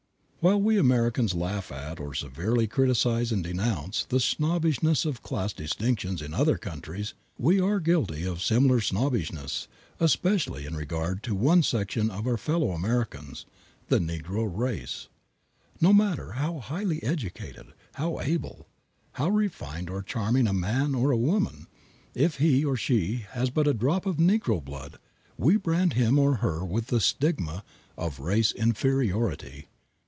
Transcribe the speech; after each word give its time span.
While 0.43 0.59
we 0.59 0.79
Americans 0.79 1.35
laugh 1.35 1.71
at, 1.71 1.99
or 1.99 2.15
severely 2.15 2.65
criticize 2.65 3.31
and 3.31 3.43
denounce, 3.43 4.05
the 4.05 4.19
snobbishness 4.19 5.05
of 5.05 5.21
class 5.21 5.53
distinctions 5.53 6.19
in 6.19 6.33
other 6.33 6.57
countries, 6.57 7.13
we 7.37 7.59
are 7.61 7.79
guilty 7.79 8.23
of 8.25 8.41
similar 8.41 8.81
snobbishness, 8.81 9.67
especially 9.99 10.65
in 10.65 10.75
regard 10.75 11.21
to 11.25 11.35
one 11.35 11.61
section 11.61 12.09
of 12.09 12.25
our 12.25 12.37
fellow 12.37 12.71
Americans 12.71 13.45
the 13.89 13.99
Negro 13.99 14.51
race. 14.51 15.09
No 15.79 15.93
matter 15.93 16.31
how 16.31 16.57
highly 16.57 17.03
educated, 17.03 17.73
how 17.93 18.19
able, 18.19 18.67
how 19.11 19.29
refined 19.29 19.91
or 19.91 20.01
charming 20.01 20.47
a 20.47 20.53
man 20.53 20.95
or 20.95 21.11
a 21.11 21.17
woman, 21.17 21.67
if 22.15 22.37
he 22.39 22.65
or 22.65 22.75
she 22.75 23.27
has 23.33 23.51
but 23.51 23.67
a 23.67 23.75
drop 23.75 24.07
of 24.07 24.17
Negro 24.17 24.59
blood, 24.65 24.97
we 25.37 25.55
brand 25.55 25.93
him 25.93 26.17
or 26.17 26.37
her 26.37 26.65
with 26.65 26.87
the 26.87 26.99
stigma 26.99 27.63
of 27.95 28.19
race 28.19 28.51
inferiority. 28.51 29.67